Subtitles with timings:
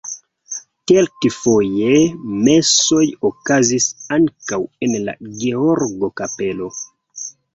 [0.91, 1.97] Kelkfoje
[2.47, 6.73] mesoj okazis ankaŭ en la Georgo-kapelo.